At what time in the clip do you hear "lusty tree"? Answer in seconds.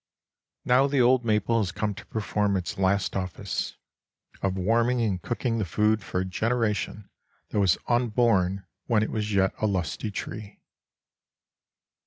9.67-10.59